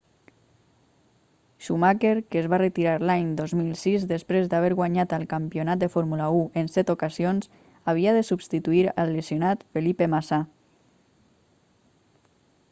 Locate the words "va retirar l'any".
2.53-3.27